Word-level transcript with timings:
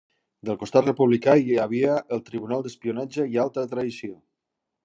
Del 0.49 0.55
costat 0.61 0.87
republicà 0.89 1.35
hi 1.43 1.59
havia 1.65 1.99
el 2.17 2.25
Tribunal 2.31 2.65
d'Espionatge 2.69 3.29
i 3.35 3.41
Alta 3.47 3.69
Traïció. 3.75 4.19